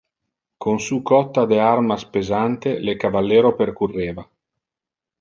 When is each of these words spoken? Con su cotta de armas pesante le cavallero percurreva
Con 0.57 0.79
su 0.79 1.03
cotta 1.03 1.45
de 1.45 1.59
armas 1.61 2.05
pesante 2.05 2.79
le 2.79 2.97
cavallero 2.97 3.55
percurreva 3.55 4.27